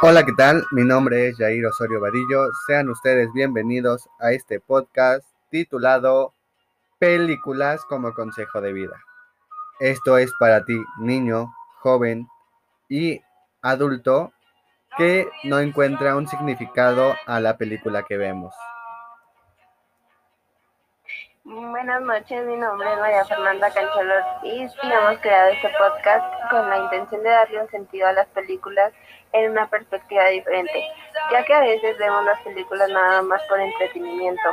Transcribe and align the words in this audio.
Hola, 0.00 0.24
¿qué 0.24 0.32
tal? 0.36 0.64
Mi 0.70 0.84
nombre 0.84 1.28
es 1.28 1.36
Jair 1.36 1.66
Osorio 1.66 2.00
Vadillo. 2.00 2.46
Sean 2.68 2.90
ustedes 2.90 3.32
bienvenidos 3.32 4.08
a 4.20 4.30
este 4.30 4.60
podcast 4.60 5.26
titulado 5.50 6.32
Películas 7.00 7.84
como 7.88 8.14
consejo 8.14 8.60
de 8.60 8.72
vida. 8.72 9.02
Esto 9.80 10.16
es 10.16 10.30
para 10.38 10.64
ti, 10.64 10.80
niño, 11.00 11.52
joven 11.88 12.28
y 12.90 13.22
adulto 13.62 14.30
que 14.98 15.26
no 15.44 15.58
encuentra 15.58 16.16
un 16.16 16.28
significado 16.28 17.14
a 17.26 17.40
la 17.40 17.56
película 17.56 18.02
que 18.02 18.18
vemos. 18.18 18.54
Buenas 21.44 22.02
noches, 22.02 22.44
mi 22.44 22.56
nombre 22.56 22.92
es 22.92 22.98
María 22.98 23.24
Fernanda 23.24 23.70
Canchalo 23.70 24.14
y 24.42 24.60
hemos 24.60 25.18
creado 25.22 25.48
este 25.52 25.70
podcast 25.78 26.50
con 26.50 26.68
la 26.68 26.76
intención 26.76 27.22
de 27.22 27.30
darle 27.30 27.62
un 27.62 27.70
sentido 27.70 28.06
a 28.06 28.12
las 28.12 28.26
películas 28.28 28.92
en 29.32 29.52
una 29.52 29.66
perspectiva 29.70 30.26
diferente, 30.26 30.84
ya 31.32 31.42
que 31.46 31.54
a 31.54 31.60
veces 31.60 31.96
vemos 31.96 32.22
las 32.26 32.38
películas 32.42 32.90
nada 32.90 33.22
más 33.22 33.40
por 33.48 33.58
entretenimiento. 33.60 34.48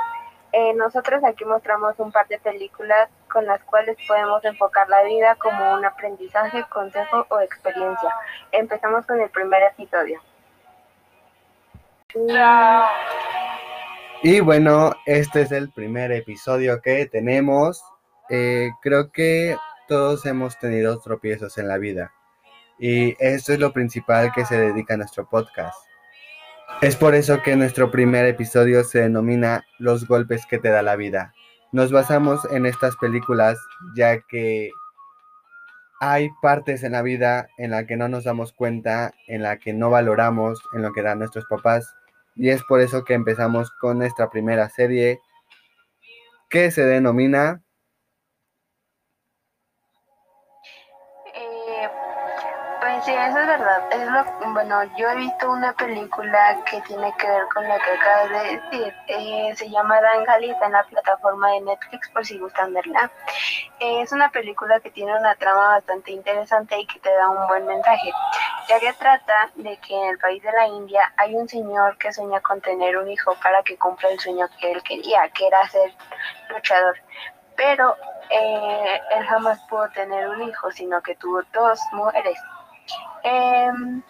Eh, 0.51 0.73
nosotros 0.75 1.23
aquí 1.23 1.43
mostramos 1.43 1.95
un 1.99 2.11
par 2.11 2.27
de 2.27 2.39
películas 2.39 3.09
con 3.29 3.45
las 3.45 3.61
cuales 3.63 3.97
podemos 4.07 4.43
enfocar 4.45 4.87
la 4.87 5.03
vida 5.03 5.35
como 5.35 5.73
un 5.73 5.83
aprendizaje, 5.83 6.63
consejo 6.69 7.25
o 7.29 7.39
experiencia. 7.41 8.15
Empezamos 8.51 9.05
con 9.05 9.19
el 9.19 9.29
primer 9.29 9.63
episodio. 9.63 10.21
Y 14.23 14.39
bueno, 14.39 14.93
este 15.05 15.41
es 15.41 15.51
el 15.51 15.69
primer 15.71 16.11
episodio 16.13 16.81
que 16.81 17.05
tenemos. 17.07 17.83
Eh, 18.29 18.69
creo 18.81 19.11
que 19.11 19.57
todos 19.87 20.25
hemos 20.25 20.57
tenido 20.57 20.99
tropiezos 20.99 21.57
en 21.57 21.67
la 21.67 21.77
vida. 21.77 22.13
Y 22.79 23.15
esto 23.19 23.53
es 23.53 23.59
lo 23.59 23.73
principal 23.73 24.31
que 24.33 24.45
se 24.45 24.57
dedica 24.57 24.93
a 24.93 24.97
nuestro 24.97 25.27
podcast. 25.29 25.77
Es 26.81 26.97
por 26.97 27.15
eso 27.15 27.41
que 27.41 27.55
nuestro 27.55 27.89
primer 27.89 28.25
episodio 28.25 28.83
se 28.83 28.99
denomina 28.99 29.65
Los 29.79 30.05
golpes 30.05 30.45
que 30.45 30.57
te 30.59 30.69
da 30.69 30.81
la 30.81 30.97
vida. 30.97 31.33
Nos 31.71 31.91
basamos 31.91 32.45
en 32.51 32.65
estas 32.65 32.97
películas 32.97 33.57
ya 33.95 34.19
que 34.21 34.69
hay 36.01 36.29
partes 36.41 36.83
en 36.83 36.91
la 36.91 37.01
vida 37.01 37.47
en 37.57 37.71
la 37.71 37.85
que 37.87 37.95
no 37.95 38.09
nos 38.09 38.25
damos 38.25 38.51
cuenta, 38.51 39.13
en 39.27 39.41
la 39.41 39.57
que 39.57 39.73
no 39.73 39.89
valoramos, 39.89 40.61
en 40.73 40.81
lo 40.81 40.91
que 40.91 41.01
dan 41.01 41.19
nuestros 41.19 41.45
papás. 41.45 41.95
Y 42.35 42.49
es 42.49 42.61
por 42.63 42.81
eso 42.81 43.05
que 43.05 43.13
empezamos 43.13 43.71
con 43.79 43.97
nuestra 43.97 44.29
primera 44.29 44.69
serie 44.69 45.19
que 46.49 46.71
se 46.71 46.85
denomina 46.85 47.63
sí, 53.05 53.13
eso 53.13 53.39
es 53.39 53.47
verdad. 53.47 53.83
Es 53.91 54.07
lo, 54.09 54.51
bueno, 54.53 54.83
yo 54.97 55.09
he 55.09 55.15
visto 55.15 55.51
una 55.51 55.73
película 55.73 56.57
que 56.69 56.81
tiene 56.81 57.13
que 57.17 57.27
ver 57.27 57.43
con 57.53 57.63
lo 57.63 57.75
que 57.75 57.91
acabas 57.91 58.29
de 58.29 58.57
decir. 58.57 58.93
Eh, 59.07 59.53
se 59.55 59.69
llama 59.69 60.01
Dangali, 60.01 60.49
en 60.49 60.71
la 60.71 60.83
plataforma 60.83 61.51
de 61.51 61.61
Netflix 61.61 62.09
por 62.09 62.25
si 62.25 62.39
gustan 62.39 62.73
verla. 62.73 63.11
Es 63.79 64.11
una 64.11 64.29
película 64.29 64.79
que 64.79 64.89
tiene 64.89 65.15
una 65.17 65.35
trama 65.35 65.67
bastante 65.67 66.11
interesante 66.11 66.79
y 66.79 66.87
que 66.87 66.99
te 66.99 67.13
da 67.13 67.29
un 67.29 67.47
buen 67.47 67.65
mensaje, 67.67 68.11
ya 68.67 68.79
que 68.79 68.93
trata 68.93 69.51
de 69.55 69.77
que 69.77 69.95
en 69.95 70.09
el 70.09 70.17
país 70.17 70.41
de 70.41 70.51
la 70.51 70.67
India 70.67 71.13
hay 71.17 71.35
un 71.35 71.47
señor 71.47 71.97
que 71.97 72.11
sueña 72.11 72.41
con 72.41 72.59
tener 72.61 72.97
un 72.97 73.09
hijo 73.09 73.35
para 73.43 73.61
que 73.63 73.77
cumpla 73.77 74.09
el 74.09 74.19
sueño 74.19 74.47
que 74.59 74.71
él 74.71 74.81
quería, 74.83 75.29
que 75.29 75.47
era 75.47 75.67
ser 75.67 75.93
luchador. 76.49 76.97
Pero 77.55 77.95
eh, 78.29 79.01
él 79.15 79.25
jamás 79.27 79.59
pudo 79.69 79.87
tener 79.89 80.27
un 80.27 80.41
hijo, 80.41 80.71
sino 80.71 81.01
que 81.01 81.15
tuvo 81.15 81.41
dos 81.53 81.79
mujeres. 81.91 82.37
Em, 83.23 84.01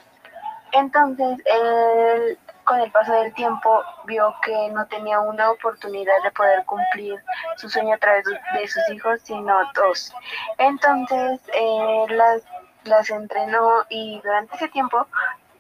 entonces, 0.71 1.39
él 1.45 2.37
con 2.65 2.79
el 2.79 2.91
paso 2.91 3.13
del 3.13 3.33
tiempo 3.33 3.83
vio 4.05 4.35
que 4.43 4.69
no 4.71 4.85
tenía 4.87 5.19
una 5.19 5.51
oportunidad 5.51 6.21
de 6.23 6.31
poder 6.31 6.65
cumplir 6.65 7.23
su 7.57 7.69
sueño 7.69 7.93
a 7.93 7.97
través 7.97 8.25
de 8.25 8.67
sus 8.67 8.89
hijos, 8.91 9.21
sino 9.23 9.55
dos. 9.75 10.13
Entonces, 10.57 11.39
eh, 11.53 12.05
las, 12.09 12.43
las 12.83 13.09
entrenó 13.09 13.85
y 13.89 14.19
durante 14.23 14.55
ese 14.55 14.67
tiempo 14.69 15.07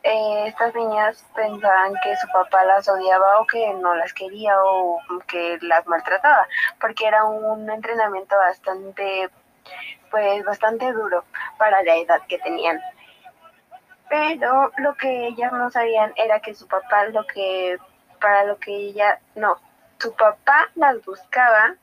eh, 0.03 0.47
estas 0.47 0.75
niñas 0.75 1.25
pensaban 1.35 1.93
que 2.03 2.15
su 2.17 2.27
papá 2.27 2.63
las 2.65 2.87
odiaba 2.87 3.39
o 3.39 3.47
que 3.47 3.73
no 3.73 3.95
las 3.95 4.13
quería 4.13 4.53
o 4.63 4.99
que 5.27 5.57
las 5.61 5.85
maltrataba, 5.87 6.47
porque 6.79 7.07
era 7.07 7.23
un 7.23 7.69
entrenamiento 7.69 8.35
bastante, 8.37 9.29
pues 10.11 10.43
bastante 10.43 10.91
duro 10.91 11.23
para 11.57 11.81
la 11.83 11.95
edad 11.95 12.21
que 12.27 12.37
tenían. 12.39 12.79
Pero 14.09 14.71
lo 14.77 14.95
que 14.95 15.27
ellas 15.27 15.51
no 15.51 15.69
sabían 15.69 16.13
era 16.15 16.39
que 16.39 16.53
su 16.53 16.67
papá 16.67 17.05
lo 17.07 17.25
que, 17.25 17.77
para 18.21 18.43
lo 18.45 18.57
que 18.57 18.75
ella, 18.75 19.19
no, 19.35 19.57
su 19.99 20.13
papá 20.13 20.69
las 20.75 21.03
buscaba 21.03 21.75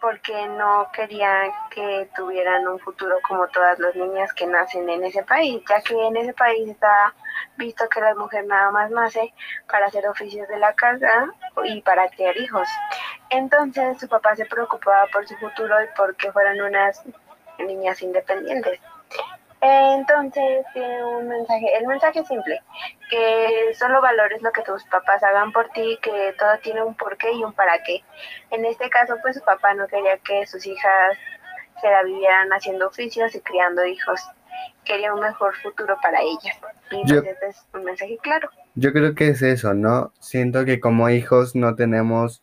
porque 0.00 0.46
no 0.48 0.88
querían 0.92 1.50
que 1.70 2.08
tuvieran 2.14 2.66
un 2.68 2.78
futuro 2.78 3.16
como 3.26 3.48
todas 3.48 3.78
las 3.78 3.96
niñas 3.96 4.32
que 4.32 4.46
nacen 4.46 4.88
en 4.88 5.04
ese 5.04 5.22
país, 5.24 5.62
ya 5.68 5.80
que 5.80 5.94
en 6.06 6.16
ese 6.16 6.32
país 6.34 6.68
está 6.68 7.14
visto 7.56 7.88
que 7.88 8.00
la 8.00 8.14
mujer 8.14 8.46
nada 8.46 8.70
más 8.70 8.90
nace 8.90 9.32
para 9.68 9.86
hacer 9.86 10.06
oficios 10.06 10.46
de 10.48 10.58
la 10.58 10.72
casa 10.74 11.32
y 11.64 11.82
para 11.82 12.08
criar 12.10 12.36
hijos. 12.36 12.68
Entonces 13.30 13.98
su 13.98 14.08
papá 14.08 14.36
se 14.36 14.46
preocupaba 14.46 15.06
por 15.12 15.26
su 15.26 15.36
futuro 15.36 15.82
y 15.82 15.86
porque 15.96 16.30
fueran 16.30 16.60
unas 16.60 17.02
niñas 17.58 18.00
independientes. 18.02 18.80
Entonces 19.60 20.64
tiene 20.72 21.04
un 21.04 21.28
mensaje, 21.28 21.76
el 21.78 21.86
mensaje 21.86 22.20
es 22.20 22.28
simple, 22.28 22.62
que 23.10 23.74
solo 23.74 24.00
valores 24.00 24.40
lo 24.42 24.52
que 24.52 24.62
tus 24.62 24.84
papás 24.84 25.22
hagan 25.24 25.52
por 25.52 25.68
ti, 25.70 25.98
que 26.00 26.34
todo 26.38 26.58
tiene 26.62 26.82
un 26.82 26.94
porqué 26.94 27.32
y 27.32 27.42
un 27.42 27.52
para 27.52 27.82
qué. 27.82 28.02
En 28.50 28.64
este 28.64 28.88
caso, 28.88 29.16
pues 29.22 29.36
su 29.36 29.42
papá 29.44 29.74
no 29.74 29.86
quería 29.88 30.16
que 30.18 30.46
sus 30.46 30.64
hijas 30.66 31.16
se 31.80 31.90
la 31.90 32.02
vivieran 32.04 32.48
haciendo 32.50 32.86
oficios 32.86 33.34
y 33.34 33.40
criando 33.40 33.84
hijos. 33.84 34.20
Quería 34.84 35.12
un 35.12 35.20
mejor 35.20 35.54
futuro 35.56 35.96
para 36.02 36.20
ellas. 36.20 36.58
Y 36.90 37.04
Yo- 37.06 37.20
pues 37.22 37.32
este 37.34 37.48
es 37.48 37.66
un 37.74 37.84
mensaje 37.84 38.16
claro. 38.22 38.48
Yo 38.74 38.92
creo 38.92 39.14
que 39.14 39.28
es 39.28 39.42
eso, 39.42 39.74
¿no? 39.74 40.12
Siento 40.20 40.64
que 40.64 40.78
como 40.80 41.08
hijos 41.10 41.54
no 41.56 41.74
tenemos 41.74 42.42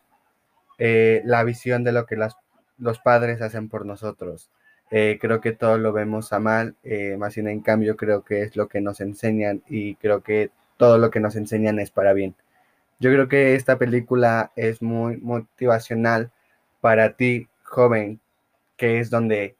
eh, 0.78 1.22
la 1.24 1.42
visión 1.44 1.82
de 1.84 1.92
lo 1.92 2.04
que 2.04 2.16
las, 2.16 2.36
los 2.78 2.98
padres 2.98 3.40
hacen 3.40 3.70
por 3.70 3.86
nosotros. 3.86 4.50
Eh, 4.90 5.18
creo 5.20 5.40
que 5.40 5.52
todo 5.52 5.78
lo 5.78 5.92
vemos 5.92 6.32
a 6.32 6.38
mal, 6.38 6.76
eh, 6.84 7.16
más 7.18 7.34
bien 7.34 7.48
en 7.48 7.60
cambio 7.60 7.96
creo 7.96 8.22
que 8.22 8.42
es 8.42 8.56
lo 8.56 8.68
que 8.68 8.80
nos 8.80 9.00
enseñan 9.00 9.62
y 9.68 9.96
creo 9.96 10.22
que 10.22 10.50
todo 10.76 10.98
lo 10.98 11.10
que 11.10 11.20
nos 11.20 11.34
enseñan 11.36 11.78
es 11.80 11.90
para 11.90 12.12
bien. 12.12 12.36
Yo 13.00 13.10
creo 13.12 13.28
que 13.28 13.54
esta 13.54 13.78
película 13.78 14.52
es 14.56 14.82
muy 14.82 15.18
motivacional 15.18 16.30
para 16.80 17.14
ti, 17.16 17.48
joven, 17.64 18.20
que 18.76 19.00
es 19.00 19.10
donde 19.10 19.56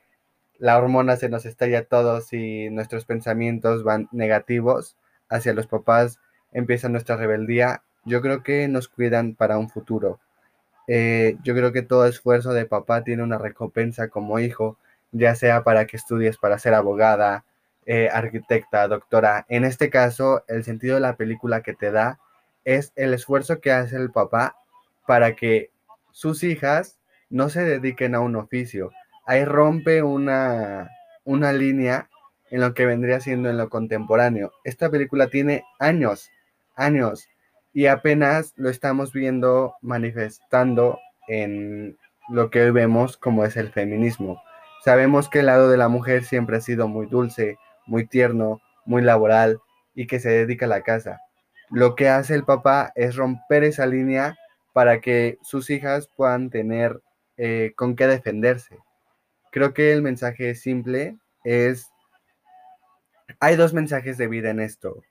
la 0.59 0.79
hormona 0.79 1.17
se 1.17 1.29
nos 1.29 1.47
estalla 1.47 1.81
a 1.81 1.85
todos 1.85 2.33
y 2.33 2.71
nuestros 2.71 3.05
pensamientos 3.05 3.85
van 3.85 4.09
negativos 4.13 4.97
hacia 5.29 5.55
los 5.55 5.67
papás, 5.67 6.21
empieza 6.53 6.89
nuestra 6.89 7.17
rebeldía. 7.17 7.83
Yo 8.05 8.23
creo 8.23 8.43
que 8.43 8.69
nos 8.69 8.89
cuidan 8.89 9.35
para 9.35 9.59
un 9.59 9.69
futuro. 9.69 10.21
Eh, 10.89 11.37
yo 11.43 11.55
creo 11.55 11.73
que 11.73 11.83
todo 11.83 12.07
esfuerzo 12.07 12.53
de 12.53 12.65
papá 12.65 13.05
tiene 13.05 13.23
una 13.23 13.39
recompensa 13.39 14.09
como 14.09 14.39
hijo, 14.39 14.79
ya 15.13 15.35
sea 15.35 15.65
para 15.65 15.87
que 15.87 15.97
estudies 15.97 16.37
para 16.39 16.59
ser 16.59 16.75
abogada, 16.75 17.45
eh, 17.87 18.09
arquitecta, 18.13 18.89
doctora. 18.89 19.47
En 19.49 19.65
este 19.65 19.91
caso, 19.91 20.45
el 20.49 20.65
sentido 20.65 20.97
de 20.97 21.01
la 21.01 21.17
película 21.17 21.63
que 21.63 21.75
te 21.75 21.91
da 21.91 22.19
es 22.65 22.93
el 22.97 23.15
esfuerzo 23.15 23.61
que 23.61 23.73
hace 23.73 23.97
el 23.97 24.11
papá 24.11 24.57
para 25.07 25.37
que 25.37 25.71
sus 26.11 26.43
hijas 26.43 26.99
no 27.31 27.49
se 27.49 27.63
dediquen 27.63 28.15
a 28.15 28.21
un 28.21 28.37
oficio. 28.37 28.91
Ahí 29.25 29.45
rompe 29.45 30.03
una, 30.03 30.91
una 31.25 31.53
línea 31.53 32.09
en 32.51 32.61
lo 32.61 32.75
que 32.75 32.87
vendría 32.87 33.21
siendo 33.21 33.51
en 33.51 33.57
lo 33.57 33.69
contemporáneo. 33.69 34.53
Esta 34.65 34.91
película 34.91 35.29
tiene 35.29 35.65
años, 35.79 36.31
años, 36.75 37.29
y 37.73 37.87
apenas 37.87 38.53
lo 38.57 38.71
estamos 38.71 39.13
viendo 39.13 39.75
manifestando 39.83 40.99
en 41.29 41.99
lo 42.29 42.51
que 42.51 42.63
hoy 42.63 42.71
vemos 42.71 43.17
como 43.17 43.45
es 43.45 43.57
el 43.57 43.71
feminismo. 43.71 44.41
Sabemos 44.85 45.29
que 45.29 45.41
el 45.41 45.47
lado 45.47 45.69
de 45.69 45.77
la 45.77 45.89
mujer 45.89 46.25
siempre 46.25 46.57
ha 46.57 46.61
sido 46.61 46.89
muy 46.89 47.07
dulce, 47.07 47.59
muy 47.87 48.07
tierno, 48.07 48.61
muy 48.85 49.03
laboral 49.03 49.59
y 49.95 50.07
que 50.07 50.21
se 50.21 50.31
dedica 50.31 50.67
a 50.67 50.69
la 50.69 50.83
casa. 50.83 51.21
Lo 51.71 51.95
que 51.97 52.09
hace 52.09 52.35
el 52.35 52.45
papá 52.45 52.93
es 52.95 53.17
romper 53.17 53.65
esa 53.65 53.87
línea 53.87 54.37
para 54.73 55.01
que 55.01 55.39
sus 55.43 55.71
hijas 55.71 56.09
puedan 56.17 56.51
tener 56.51 57.01
eh, 57.37 57.73
con 57.77 57.97
qué 57.97 58.07
defenderse. 58.07 58.79
Creo 59.51 59.75
que 59.75 59.93
el 59.93 60.03
mensaje 60.03 60.55
simple 60.55 61.17
es 61.45 61.91
Hay 63.41 63.57
dos 63.57 63.75
mensajes 63.75 64.19
de 64.19 64.29
vida 64.29 64.51
en 64.51 64.61
esto. 64.61 65.03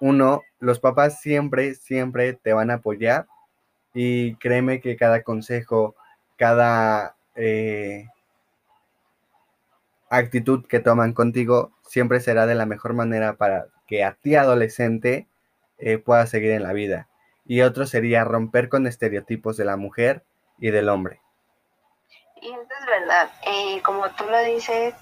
Uno, 0.00 0.42
los 0.58 0.80
papás 0.80 1.20
siempre, 1.20 1.74
siempre 1.74 2.32
te 2.32 2.52
van 2.52 2.70
a 2.70 2.74
apoyar 2.74 3.26
y 3.94 4.34
créeme 4.36 4.80
que 4.80 4.96
cada 4.96 5.22
consejo, 5.22 5.94
cada 6.36 7.16
eh, 7.34 8.06
actitud 10.10 10.66
que 10.66 10.80
toman 10.80 11.14
contigo 11.14 11.72
siempre 11.88 12.20
será 12.20 12.46
de 12.46 12.54
la 12.54 12.66
mejor 12.66 12.92
manera 12.92 13.36
para 13.36 13.66
que 13.86 14.04
a 14.04 14.14
ti 14.14 14.34
adolescente 14.34 15.26
eh, 15.78 15.98
puedas 15.98 16.28
seguir 16.28 16.50
en 16.50 16.64
la 16.64 16.72
vida. 16.72 17.08
Y 17.46 17.62
otro 17.62 17.86
sería 17.86 18.24
romper 18.24 18.68
con 18.68 18.86
estereotipos 18.86 19.56
de 19.56 19.64
la 19.64 19.76
mujer 19.76 20.24
y 20.58 20.70
del 20.70 20.88
hombre. 20.88 21.20
Y 22.42 22.48
eso 22.48 22.60
es 22.60 22.86
verdad. 22.86 23.30
Eh, 23.46 23.82
como 23.82 24.08
tú 24.10 24.24
lo 24.30 24.42
dices, 24.44 24.94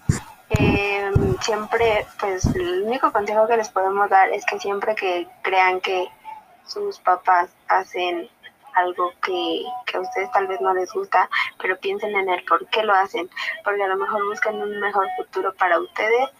eh, 0.51 1.11
siempre, 1.41 2.07
pues 2.21 2.47
el 2.55 2.83
único 2.85 3.13
consejo 3.13 3.47
que 3.47 3.57
les 3.57 3.69
podemos 3.69 4.09
dar 4.09 4.31
es 4.31 4.45
que 4.47 4.59
siempre 4.59 4.95
que 4.95 5.27
crean 5.43 5.81
que 5.81 6.09
sus 6.67 6.99
papás 7.01 7.51
hacen 7.69 8.29
algo 8.79 9.13
que, 9.23 9.63
que, 9.87 9.97
a 9.97 10.01
ustedes 10.01 10.31
tal 10.33 10.47
vez 10.47 10.61
no 10.61 10.75
les 10.75 10.93
gusta, 10.93 11.29
pero 11.61 11.79
piensen 11.79 12.15
en 12.17 12.29
el 12.29 12.45
por 12.45 12.67
qué 12.69 12.83
lo 12.83 12.95
hacen, 12.95 13.29
porque 13.65 13.83
a 13.83 13.89
lo 13.89 13.97
mejor 13.97 14.25
buscan 14.27 14.61
un 14.61 14.81
mejor 14.81 15.07
futuro 15.17 15.55
para 15.55 15.79
ustedes 15.79 16.31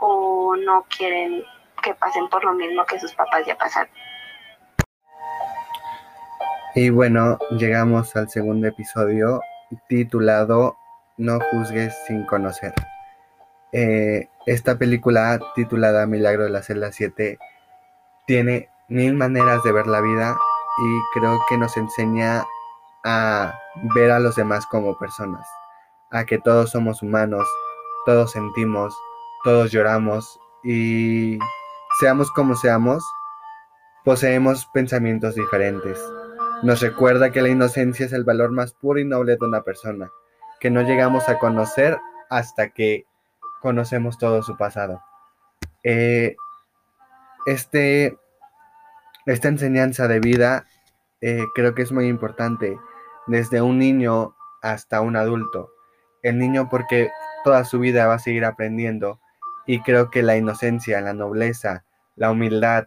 o 0.00 0.56
no 0.56 0.84
quieren 0.96 1.44
que 1.82 1.94
pasen 1.94 2.28
por 2.28 2.44
lo 2.44 2.52
mismo 2.52 2.84
que 2.84 2.98
sus 2.98 3.14
papás 3.14 3.46
ya 3.46 3.56
pasaron. 3.56 3.90
Y 6.74 6.90
bueno, 6.90 7.38
llegamos 7.52 8.14
al 8.16 8.28
segundo 8.28 8.66
episodio 8.66 9.40
titulado 9.88 10.76
No 11.16 11.38
juzgues 11.50 11.96
sin 12.06 12.26
conocer. 12.26 12.74
Eh, 13.72 14.28
esta 14.46 14.76
película 14.76 15.38
titulada 15.54 16.06
Milagro 16.06 16.44
de 16.44 16.50
la 16.50 16.62
celda 16.62 16.92
7 16.92 17.38
tiene 18.26 18.68
mil 18.88 19.14
maneras 19.14 19.62
de 19.64 19.72
ver 19.72 19.86
la 19.86 20.00
vida 20.00 20.36
y 20.78 21.18
creo 21.18 21.38
que 21.48 21.56
nos 21.56 21.76
enseña 21.76 22.44
a 23.04 23.54
ver 23.94 24.10
a 24.10 24.18
los 24.18 24.36
demás 24.36 24.66
como 24.66 24.98
personas, 24.98 25.46
a 26.10 26.24
que 26.24 26.38
todos 26.38 26.70
somos 26.70 27.02
humanos, 27.02 27.46
todos 28.04 28.32
sentimos, 28.32 28.94
todos 29.44 29.70
lloramos 29.70 30.38
y 30.64 31.38
seamos 32.00 32.30
como 32.32 32.56
seamos, 32.56 33.04
poseemos 34.04 34.66
pensamientos 34.66 35.34
diferentes. 35.34 36.00
Nos 36.62 36.80
recuerda 36.80 37.30
que 37.30 37.42
la 37.42 37.48
inocencia 37.48 38.06
es 38.06 38.12
el 38.12 38.24
valor 38.24 38.50
más 38.50 38.72
puro 38.72 38.98
y 38.98 39.04
noble 39.04 39.36
de 39.36 39.44
una 39.44 39.62
persona, 39.62 40.10
que 40.58 40.70
no 40.70 40.82
llegamos 40.82 41.28
a 41.28 41.38
conocer 41.38 41.98
hasta 42.30 42.70
que 42.70 43.06
conocemos 43.60 44.18
todo 44.18 44.42
su 44.42 44.56
pasado. 44.56 45.02
Eh, 45.84 46.36
este 47.46 48.18
esta 49.26 49.48
enseñanza 49.48 50.08
de 50.08 50.20
vida 50.20 50.66
eh, 51.20 51.44
creo 51.54 51.74
que 51.74 51.82
es 51.82 51.92
muy 51.92 52.06
importante 52.06 52.78
desde 53.26 53.60
un 53.60 53.78
niño 53.78 54.36
hasta 54.62 55.00
un 55.00 55.16
adulto. 55.16 55.70
El 56.22 56.38
niño 56.38 56.68
porque 56.68 57.10
toda 57.44 57.64
su 57.64 57.78
vida 57.78 58.06
va 58.06 58.14
a 58.14 58.18
seguir 58.18 58.44
aprendiendo 58.44 59.20
y 59.66 59.82
creo 59.82 60.10
que 60.10 60.22
la 60.22 60.36
inocencia, 60.36 61.00
la 61.00 61.12
nobleza, 61.12 61.84
la 62.14 62.30
humildad 62.30 62.86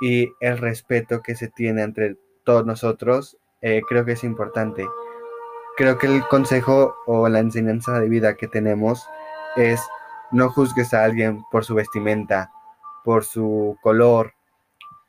y 0.00 0.32
el 0.40 0.58
respeto 0.58 1.22
que 1.22 1.36
se 1.36 1.48
tiene 1.48 1.82
entre 1.82 2.16
todos 2.44 2.66
nosotros, 2.66 3.36
eh, 3.60 3.82
creo 3.88 4.04
que 4.04 4.12
es 4.12 4.24
importante. 4.24 4.86
Creo 5.76 5.98
que 5.98 6.08
el 6.08 6.26
consejo 6.26 6.96
o 7.06 7.28
la 7.28 7.38
enseñanza 7.38 8.00
de 8.00 8.08
vida 8.08 8.34
que 8.34 8.48
tenemos 8.48 9.06
es 9.56 9.80
no 10.32 10.50
juzgues 10.50 10.94
a 10.94 11.04
alguien 11.04 11.42
por 11.50 11.64
su 11.64 11.74
vestimenta, 11.74 12.50
por 13.04 13.24
su 13.24 13.76
color, 13.82 14.34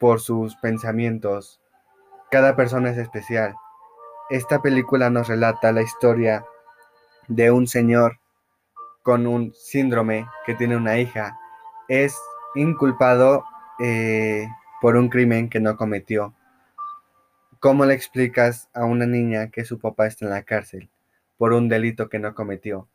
por 0.02 0.20
sus 0.20 0.56
pensamientos. 0.56 1.62
Cada 2.32 2.56
persona 2.56 2.90
es 2.90 2.98
especial. 2.98 3.54
Esta 4.32 4.60
película 4.60 5.12
nos 5.12 5.28
relata 5.28 5.72
la 5.72 5.84
historia 5.84 6.44
de 7.28 7.52
un 7.52 7.68
señor 7.68 8.20
con 9.04 9.28
un 9.28 9.54
síndrome 9.54 10.26
que 10.48 10.56
tiene 10.56 10.76
una 10.76 10.98
hija. 10.98 11.38
Es 11.88 12.18
inculpado 12.56 13.46
eh, 13.80 14.48
por 14.82 14.96
un 14.96 15.08
crimen 15.08 15.50
que 15.50 15.60
no 15.60 15.78
cometió. 15.78 16.34
¿Cómo 17.60 17.86
le 17.86 17.94
explicas 17.94 18.70
a 18.74 18.86
una 18.86 19.06
niña 19.06 19.52
que 19.52 19.66
su 19.66 19.78
papá 19.78 20.08
está 20.08 20.26
en 20.26 20.32
la 20.32 20.42
cárcel 20.42 20.90
por 21.38 21.54
un 21.54 21.70
delito 21.70 22.10
que 22.10 22.18
no 22.18 22.34
cometió? 22.34 22.88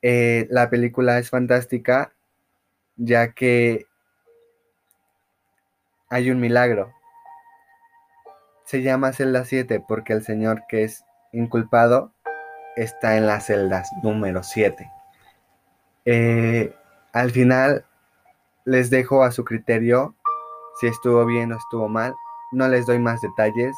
Eh, 0.00 0.46
la 0.48 0.70
película 0.70 1.18
es 1.18 1.28
fantástica 1.28 2.14
ya 2.94 3.32
que 3.32 3.89
hay 6.10 6.30
un 6.30 6.40
milagro. 6.40 6.92
Se 8.64 8.82
llama 8.82 9.12
celda 9.12 9.44
7 9.44 9.82
porque 9.86 10.12
el 10.12 10.22
señor 10.22 10.64
que 10.68 10.84
es 10.84 11.04
inculpado 11.32 12.12
está 12.76 13.16
en 13.16 13.26
las 13.26 13.46
celdas 13.46 13.90
número 14.02 14.42
7. 14.42 14.90
Eh, 16.04 16.74
al 17.12 17.30
final 17.30 17.86
les 18.64 18.90
dejo 18.90 19.22
a 19.22 19.30
su 19.30 19.44
criterio 19.44 20.16
si 20.80 20.88
estuvo 20.88 21.24
bien 21.24 21.52
o 21.52 21.56
estuvo 21.56 21.88
mal. 21.88 22.14
No 22.52 22.68
les 22.68 22.86
doy 22.86 22.98
más 22.98 23.20
detalles. 23.20 23.76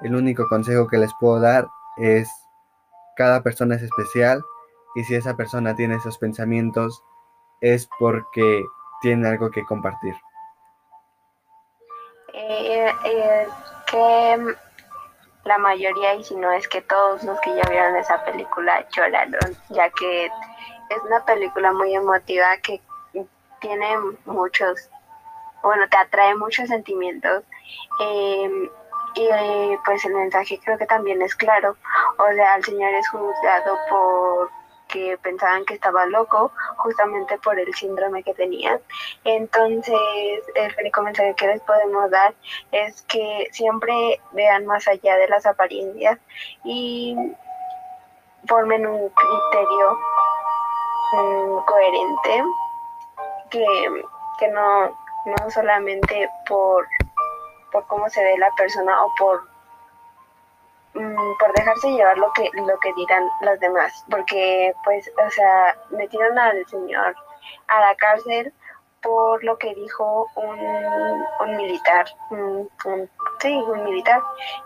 El 0.00 0.14
único 0.14 0.48
consejo 0.48 0.86
que 0.86 0.98
les 0.98 1.12
puedo 1.20 1.40
dar 1.40 1.68
es 1.98 2.30
cada 3.16 3.42
persona 3.42 3.76
es 3.76 3.82
especial 3.82 4.42
y 4.94 5.04
si 5.04 5.14
esa 5.14 5.36
persona 5.36 5.76
tiene 5.76 5.96
esos 5.96 6.18
pensamientos 6.18 7.02
es 7.60 7.88
porque 7.98 8.64
tiene 9.02 9.28
algo 9.28 9.50
que 9.50 9.64
compartir. 9.64 10.14
Eh, 12.76 12.94
eh, 13.04 13.48
que 13.86 14.54
la 15.44 15.56
mayoría, 15.56 16.14
y 16.14 16.24
si 16.24 16.36
no 16.36 16.50
es 16.52 16.68
que 16.68 16.82
todos 16.82 17.22
los 17.24 17.40
que 17.40 17.54
ya 17.54 17.62
vieron 17.70 17.96
esa 17.96 18.22
película 18.22 18.86
lloraron, 18.94 19.56
ya 19.70 19.88
que 19.90 20.26
es 20.26 21.02
una 21.06 21.24
película 21.24 21.72
muy 21.72 21.94
emotiva 21.94 22.58
que 22.58 22.82
tiene 23.60 23.96
muchos, 24.26 24.90
bueno, 25.62 25.88
te 25.88 25.96
atrae 25.96 26.34
muchos 26.34 26.68
sentimientos. 26.68 27.44
Em, 27.98 28.68
y 29.14 29.28
eh, 29.32 29.78
pues 29.86 30.04
el 30.04 30.12
mensaje 30.12 30.60
creo 30.62 30.76
que 30.76 30.84
también 30.84 31.22
es 31.22 31.34
claro, 31.34 31.76
o 32.18 32.32
sea, 32.34 32.56
el 32.56 32.64
Señor 32.64 32.92
es 32.92 33.08
juzgado 33.08 33.78
por 33.88 34.50
que 34.96 35.18
pensaban 35.18 35.66
que 35.66 35.74
estaba 35.74 36.06
loco 36.06 36.52
justamente 36.78 37.36
por 37.38 37.58
el 37.60 37.72
síndrome 37.74 38.22
que 38.22 38.32
tenía. 38.32 38.80
Entonces, 39.24 39.94
el 40.54 40.74
único 40.80 41.02
mensaje 41.02 41.34
que 41.34 41.48
les 41.48 41.60
podemos 41.60 42.10
dar 42.10 42.34
es 42.72 43.02
que 43.02 43.46
siempre 43.52 43.94
vean 44.32 44.64
más 44.64 44.88
allá 44.88 45.16
de 45.18 45.28
las 45.28 45.44
apariencias 45.44 46.18
y 46.64 47.14
formen 48.48 48.86
un 48.86 49.10
criterio 49.10 49.98
mm, 51.12 51.58
coherente 51.66 52.44
que, 53.50 53.66
que 54.38 54.48
no, 54.48 54.86
no 55.26 55.50
solamente 55.50 56.30
por, 56.48 56.86
por 57.70 57.86
cómo 57.86 58.08
se 58.08 58.24
ve 58.24 58.38
la 58.38 58.50
persona 58.56 59.04
o 59.04 59.12
por 59.18 59.55
por 61.38 61.52
dejarse 61.54 61.90
llevar 61.90 62.18
lo 62.18 62.32
que 62.32 62.50
lo 62.54 62.78
que 62.78 62.92
dirán 62.94 63.28
los 63.42 63.60
demás 63.60 64.04
porque 64.10 64.72
pues 64.84 65.10
o 65.26 65.30
sea 65.30 65.76
metieron 65.90 66.38
al 66.38 66.66
señor 66.66 67.14
a 67.68 67.80
la 67.80 67.94
cárcel 67.96 68.52
por 69.02 69.44
lo 69.44 69.56
que 69.58 69.74
dijo 69.74 70.26
un, 70.34 70.58
un 71.40 71.56
militar 71.56 72.06
un, 72.30 72.68
sí 73.40 73.52
un 73.54 73.84
militar. 73.84 74.22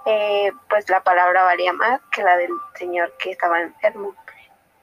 Eh, 0.06 0.50
pues 0.68 0.88
la 0.88 1.02
palabra 1.02 1.44
valía 1.44 1.72
más 1.72 2.00
que 2.12 2.22
la 2.22 2.36
del 2.36 2.50
señor 2.74 3.12
que 3.18 3.30
estaba 3.30 3.60
enfermo. 3.60 4.14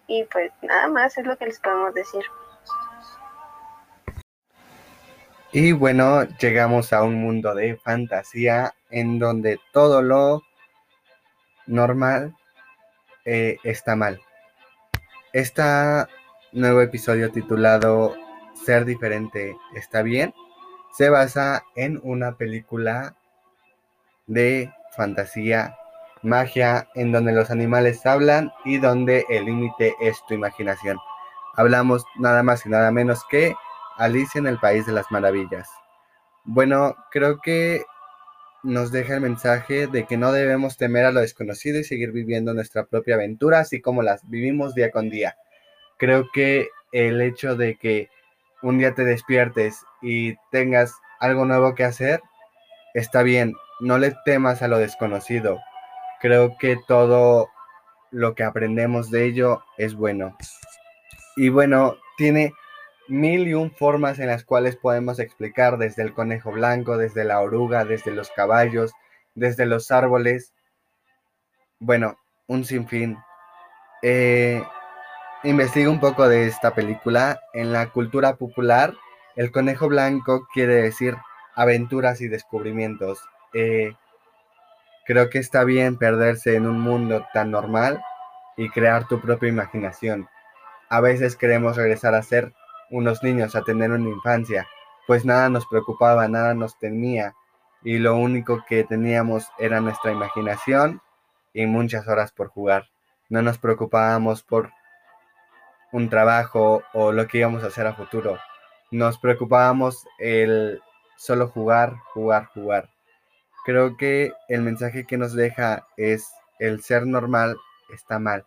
Y 0.07 0.23
pues 0.25 0.51
nada 0.61 0.87
más 0.87 1.17
es 1.17 1.25
lo 1.25 1.37
que 1.37 1.45
les 1.45 1.59
podemos 1.59 1.93
decir. 1.93 2.23
Y 5.51 5.71
bueno, 5.71 6.23
llegamos 6.39 6.93
a 6.93 7.03
un 7.03 7.21
mundo 7.21 7.55
de 7.55 7.77
fantasía 7.77 8.73
en 8.89 9.17
donde 9.17 9.59
todo 9.71 10.01
lo 10.01 10.43
normal 11.67 12.35
eh, 13.25 13.57
está 13.63 13.95
mal. 13.95 14.19
Este 15.33 15.63
nuevo 16.51 16.81
episodio 16.81 17.31
titulado 17.31 18.15
Ser 18.65 18.85
diferente 18.85 19.55
está 19.75 20.01
bien 20.01 20.33
se 20.97 21.11
basa 21.11 21.63
en 21.75 21.99
una 22.01 22.37
película 22.37 23.15
de 24.25 24.73
fantasía, 24.95 25.77
magia, 26.23 26.87
en 26.95 27.11
donde 27.11 27.33
los 27.33 27.51
animales 27.51 28.03
hablan 28.07 28.51
y 28.65 28.79
donde 28.79 29.23
el 29.29 29.45
límite 29.45 29.93
es 30.01 30.17
tu 30.27 30.33
imaginación. 30.33 30.97
Hablamos 31.55 32.03
nada 32.17 32.41
más 32.41 32.65
y 32.65 32.69
nada 32.69 32.91
menos 32.91 33.23
que 33.29 33.53
Alicia 33.97 34.39
en 34.39 34.47
el 34.47 34.57
País 34.57 34.87
de 34.87 34.93
las 34.93 35.11
Maravillas. 35.11 35.69
Bueno, 36.45 36.95
creo 37.11 37.41
que 37.41 37.83
nos 38.67 38.91
deja 38.91 39.13
el 39.15 39.21
mensaje 39.21 39.87
de 39.87 40.05
que 40.05 40.17
no 40.17 40.33
debemos 40.33 40.75
temer 40.75 41.05
a 41.05 41.13
lo 41.13 41.21
desconocido 41.21 41.79
y 41.79 41.85
seguir 41.85 42.11
viviendo 42.11 42.53
nuestra 42.53 42.85
propia 42.85 43.15
aventura, 43.15 43.59
así 43.59 43.79
como 43.79 44.03
las 44.03 44.29
vivimos 44.29 44.75
día 44.75 44.91
con 44.91 45.09
día. 45.09 45.37
Creo 45.97 46.29
que 46.33 46.67
el 46.91 47.21
hecho 47.21 47.55
de 47.55 47.77
que 47.77 48.09
un 48.61 48.77
día 48.77 48.93
te 48.93 49.05
despiertes 49.05 49.85
y 50.01 50.35
tengas 50.51 50.93
algo 51.21 51.45
nuevo 51.45 51.75
que 51.75 51.85
hacer, 51.85 52.19
está 52.93 53.23
bien, 53.23 53.53
no 53.79 53.99
le 53.99 54.13
temas 54.25 54.61
a 54.61 54.67
lo 54.67 54.79
desconocido. 54.79 55.59
Creo 56.19 56.57
que 56.57 56.77
todo 56.89 57.47
lo 58.11 58.35
que 58.35 58.43
aprendemos 58.43 59.09
de 59.11 59.27
ello 59.27 59.63
es 59.77 59.95
bueno. 59.95 60.35
Y 61.37 61.47
bueno, 61.47 61.95
tiene 62.17 62.51
mil 63.07 63.47
y 63.47 63.53
un 63.53 63.71
formas 63.71 64.19
en 64.19 64.27
las 64.27 64.43
cuales 64.43 64.75
podemos 64.75 65.19
explicar 65.19 65.77
desde 65.77 66.03
el 66.03 66.13
conejo 66.13 66.51
blanco, 66.51 66.97
desde 66.97 67.23
la 67.23 67.39
oruga, 67.39 67.85
desde 67.85 68.11
los 68.11 68.29
caballos, 68.31 68.93
desde 69.35 69.65
los 69.65 69.91
árboles. 69.91 70.53
Bueno, 71.79 72.17
un 72.47 72.65
sinfín. 72.65 73.17
Eh, 74.01 74.63
investigo 75.43 75.91
un 75.91 75.99
poco 75.99 76.27
de 76.27 76.47
esta 76.47 76.73
película. 76.73 77.39
En 77.53 77.71
la 77.71 77.89
cultura 77.91 78.35
popular, 78.35 78.93
el 79.35 79.51
conejo 79.51 79.87
blanco 79.87 80.47
quiere 80.53 80.75
decir 80.75 81.15
aventuras 81.55 82.21
y 82.21 82.27
descubrimientos. 82.27 83.19
Eh, 83.53 83.93
creo 85.05 85.29
que 85.29 85.39
está 85.39 85.63
bien 85.63 85.97
perderse 85.97 86.55
en 86.55 86.67
un 86.67 86.79
mundo 86.81 87.25
tan 87.33 87.51
normal 87.51 88.01
y 88.57 88.69
crear 88.69 89.07
tu 89.07 89.21
propia 89.21 89.49
imaginación. 89.49 90.27
A 90.89 91.01
veces 91.01 91.35
queremos 91.35 91.77
regresar 91.77 92.15
a 92.15 92.23
ser 92.23 92.53
unos 92.89 93.23
niños, 93.23 93.55
a 93.55 93.63
tener 93.63 93.91
una 93.91 94.09
infancia, 94.09 94.67
pues 95.07 95.25
nada 95.25 95.49
nos 95.49 95.65
preocupaba, 95.67 96.27
nada 96.27 96.53
nos 96.53 96.77
temía 96.77 97.33
y 97.83 97.99
lo 97.99 98.15
único 98.15 98.63
que 98.67 98.83
teníamos 98.83 99.47
era 99.57 99.81
nuestra 99.81 100.11
imaginación 100.11 101.01
y 101.53 101.65
muchas 101.65 102.07
horas 102.07 102.31
por 102.31 102.49
jugar. 102.49 102.89
No 103.29 103.41
nos 103.41 103.57
preocupábamos 103.57 104.43
por 104.43 104.71
un 105.91 106.09
trabajo 106.09 106.83
o 106.93 107.11
lo 107.11 107.27
que 107.27 107.39
íbamos 107.39 107.63
a 107.63 107.67
hacer 107.67 107.87
a 107.87 107.93
futuro. 107.93 108.37
Nos 108.91 109.17
preocupábamos 109.19 110.05
el 110.19 110.81
solo 111.17 111.47
jugar, 111.47 111.95
jugar, 112.13 112.45
jugar. 112.53 112.89
Creo 113.65 113.97
que 113.97 114.33
el 114.47 114.61
mensaje 114.61 115.05
que 115.05 115.17
nos 115.17 115.33
deja 115.33 115.87
es 115.97 116.31
el 116.59 116.81
ser 116.83 117.05
normal 117.05 117.57
está 117.93 118.19
mal. 118.19 118.45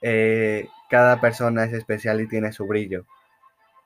Eh, 0.00 0.68
cada 0.90 1.20
persona 1.20 1.64
es 1.64 1.72
especial 1.72 2.20
y 2.20 2.28
tiene 2.28 2.52
su 2.52 2.66
brillo. 2.66 3.04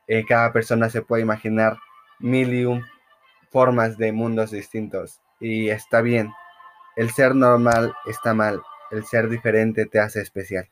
Eh, 0.08 0.25
cada 0.26 0.52
persona 0.52 0.88
se 0.88 1.02
puede 1.02 1.22
imaginar 1.22 1.78
mil 2.18 2.54
y 2.54 2.64
un 2.64 2.84
formas 3.50 3.96
de 3.98 4.12
mundos 4.12 4.50
distintos 4.50 5.20
y 5.40 5.70
está 5.70 6.00
bien. 6.00 6.32
El 6.96 7.10
ser 7.10 7.34
normal 7.34 7.94
está 8.06 8.34
mal, 8.34 8.62
el 8.90 9.04
ser 9.04 9.28
diferente 9.28 9.86
te 9.86 10.00
hace 10.00 10.20
especial. 10.20 10.68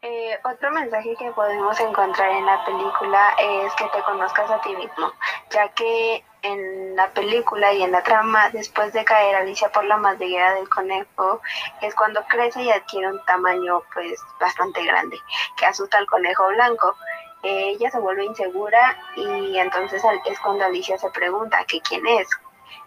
Eh, 0.00 0.38
otro 0.44 0.70
mensaje 0.70 1.16
que 1.18 1.32
podemos 1.32 1.78
encontrar 1.80 2.30
en 2.30 2.46
la 2.46 2.64
película 2.64 3.34
es 3.40 3.74
que 3.74 3.84
te 3.86 4.02
conozcas 4.04 4.48
a 4.48 4.60
ti 4.60 4.76
mismo, 4.76 5.12
ya 5.50 5.68
que 5.70 6.24
en 6.42 6.94
la 6.94 7.10
película 7.10 7.72
y 7.72 7.82
en 7.82 7.90
la 7.90 8.02
trama, 8.04 8.48
después 8.50 8.92
de 8.92 9.04
caer 9.04 9.34
Alicia 9.34 9.70
por 9.70 9.84
la 9.84 9.96
madriguera 9.96 10.54
del 10.54 10.68
conejo, 10.68 11.40
es 11.82 11.94
cuando 11.96 12.24
crece 12.26 12.62
y 12.62 12.70
adquiere 12.70 13.08
un 13.08 13.24
tamaño 13.24 13.82
pues 13.92 14.20
bastante 14.38 14.84
grande, 14.84 15.18
que 15.56 15.66
asusta 15.66 15.98
al 15.98 16.06
conejo 16.06 16.46
blanco. 16.48 16.96
Ella 17.42 17.90
se 17.90 17.98
vuelve 17.98 18.24
insegura 18.24 18.96
y 19.16 19.58
entonces 19.58 20.02
es 20.24 20.40
cuando 20.40 20.64
Alicia 20.64 20.98
se 20.98 21.10
pregunta 21.10 21.64
que 21.64 21.80
quién 21.80 22.06
es, 22.06 22.28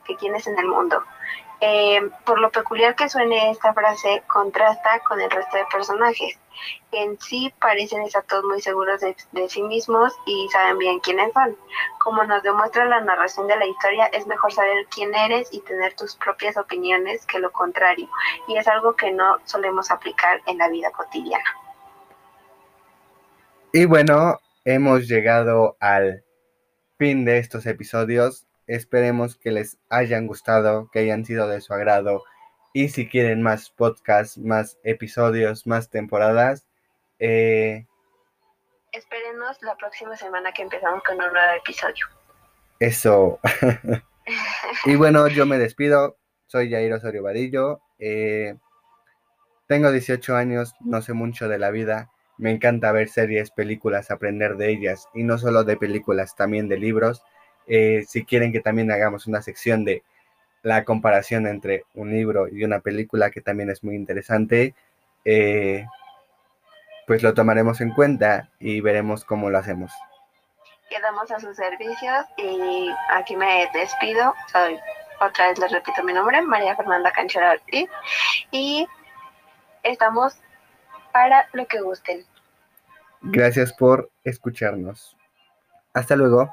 que 0.05 0.15
quién 0.17 0.35
es 0.35 0.47
en 0.47 0.59
el 0.59 0.67
mundo. 0.67 1.03
Eh, 1.63 2.01
por 2.25 2.39
lo 2.39 2.49
peculiar 2.49 2.95
que 2.95 3.07
suene 3.07 3.51
esta 3.51 3.71
frase, 3.71 4.23
contrasta 4.27 4.99
con 5.07 5.21
el 5.21 5.29
resto 5.29 5.57
de 5.57 5.65
personajes. 5.71 6.39
En 6.91 7.19
sí 7.19 7.53
parecen 7.61 8.01
estar 8.01 8.23
todos 8.23 8.43
muy 8.45 8.61
seguros 8.61 8.99
de, 8.99 9.15
sí 9.47 9.61
mismos 9.61 10.11
y 10.25 10.49
saben 10.49 10.79
bien 10.79 10.99
quiénes 10.99 11.31
son. 11.33 11.55
Como 11.99 12.23
nos 12.23 12.41
demuestra 12.41 12.85
la 12.85 13.01
narración 13.01 13.45
de 13.45 13.57
la 13.57 13.67
historia, 13.67 14.07
es 14.07 14.25
mejor 14.25 14.51
saber 14.51 14.87
quién 14.87 15.13
eres 15.13 15.49
y 15.53 15.61
tener 15.61 15.95
tus 15.95 16.15
propias 16.15 16.57
opiniones 16.57 17.27
que 17.27 17.37
lo 17.37 17.51
contrario. 17.51 18.09
Y 18.47 18.57
es 18.57 18.67
algo 18.67 18.95
que 18.95 19.11
no 19.11 19.37
solemos 19.45 19.91
aplicar 19.91 20.41
en 20.47 20.57
la 20.57 20.67
vida 20.67 20.91
cotidiana. 20.91 21.60
Y 23.73 23.85
bueno, 23.85 24.37
hemos 24.65 25.07
llegado 25.07 25.77
al 25.79 26.25
fin 26.97 27.23
de 27.23 27.37
estos 27.37 27.65
episodios. 27.65 28.45
Esperemos 28.67 29.37
que 29.37 29.51
les 29.51 29.77
hayan 29.89 30.27
gustado, 30.27 30.89
que 30.91 30.99
hayan 30.99 31.23
sido 31.23 31.47
de 31.47 31.61
su 31.61 31.73
agrado. 31.73 32.23
Y 32.73 32.89
si 32.89 33.07
quieren 33.07 33.41
más 33.41 33.69
podcasts, 33.69 34.37
más 34.37 34.77
episodios, 34.83 35.67
más 35.67 35.89
temporadas, 35.89 36.67
eh, 37.19 37.85
espérenos 38.91 39.61
la 39.61 39.77
próxima 39.77 40.17
semana 40.17 40.51
que 40.51 40.63
empezamos 40.63 41.01
con 41.03 41.15
un 41.15 41.31
nuevo 41.31 41.53
episodio. 41.57 42.07
Eso. 42.77 43.39
y 44.85 44.95
bueno, 44.95 45.29
yo 45.29 45.45
me 45.45 45.57
despido. 45.57 46.17
Soy 46.47 46.69
Jair 46.69 46.91
Osorio 46.91 47.23
Vadillo. 47.23 47.79
Eh, 47.99 48.57
tengo 49.67 49.93
18 49.93 50.35
años, 50.35 50.73
no 50.81 51.01
sé 51.01 51.13
mucho 51.13 51.47
de 51.47 51.57
la 51.57 51.71
vida. 51.71 52.09
Me 52.41 52.49
encanta 52.49 52.91
ver 52.91 53.07
series, 53.07 53.51
películas, 53.51 54.09
aprender 54.09 54.55
de 54.57 54.71
ellas. 54.71 55.07
Y 55.13 55.21
no 55.21 55.37
solo 55.37 55.63
de 55.63 55.77
películas, 55.77 56.35
también 56.35 56.67
de 56.67 56.79
libros. 56.79 57.23
Eh, 57.67 58.03
si 58.07 58.25
quieren 58.25 58.51
que 58.51 58.61
también 58.61 58.89
hagamos 58.91 59.27
una 59.27 59.43
sección 59.43 59.85
de 59.85 60.01
la 60.63 60.83
comparación 60.83 61.45
entre 61.45 61.85
un 61.93 62.09
libro 62.09 62.47
y 62.47 62.63
una 62.63 62.79
película, 62.79 63.29
que 63.29 63.41
también 63.41 63.69
es 63.69 63.83
muy 63.83 63.93
interesante, 63.93 64.73
eh, 65.23 65.85
pues 67.05 67.21
lo 67.21 67.35
tomaremos 67.35 67.79
en 67.79 67.91
cuenta 67.91 68.49
y 68.59 68.81
veremos 68.81 69.23
cómo 69.23 69.51
lo 69.51 69.59
hacemos. 69.59 69.91
Quedamos 70.89 71.29
a 71.29 71.39
sus 71.39 71.55
servicios 71.55 72.25
y 72.37 72.89
aquí 73.11 73.35
me 73.35 73.69
despido. 73.71 74.33
Soy, 74.51 74.79
otra 75.19 75.49
vez 75.49 75.59
les 75.59 75.71
repito 75.71 76.03
mi 76.03 76.13
nombre, 76.13 76.41
María 76.41 76.75
Fernanda 76.75 77.11
Canchera 77.11 77.55
y 78.49 78.87
estamos 79.83 80.39
para 81.11 81.47
lo 81.53 81.67
que 81.67 81.81
gusten. 81.81 82.25
Gracias 83.23 83.73
por 83.73 84.09
escucharnos. 84.23 85.15
Hasta 85.93 86.15
luego. 86.15 86.51